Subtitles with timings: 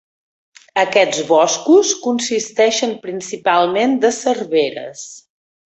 [0.83, 5.07] Aquests boscos consisteixen principalment de serveres.